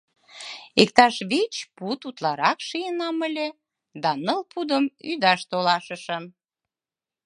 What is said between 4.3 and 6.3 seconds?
пудым ӱдаш толашышым...